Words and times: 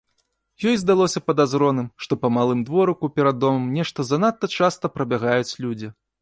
Ёй 0.69 0.77
здалося 0.83 1.21
падазроным, 1.27 1.89
што 2.05 2.17
па 2.23 2.31
малым 2.37 2.63
дворыку 2.69 3.11
перад 3.19 3.39
домам 3.43 3.69
нешта 3.81 4.07
занадта 4.09 4.51
часта 4.57 4.85
прабягаюць 4.97 5.57
людзі. 5.69 5.93